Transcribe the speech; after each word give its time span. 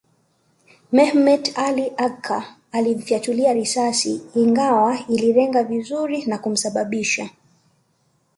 Mehmet 0.91 1.51
Ali 1.55 1.91
Agca 1.97 2.55
alimfyatulia 2.71 3.53
risasi 3.53 4.21
Ingawa 4.35 4.99
alilenga 5.09 5.63
vizuri 5.63 6.25
na 6.25 6.37
kumsababisha 6.37 7.29